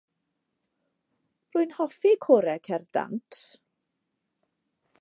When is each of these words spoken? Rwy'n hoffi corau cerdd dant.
Rwy'n 1.55 1.75
hoffi 1.79 2.13
corau 2.27 2.63
cerdd 2.69 2.89
dant. 2.99 3.41